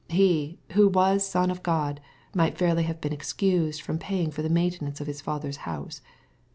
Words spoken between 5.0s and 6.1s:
His Father's house.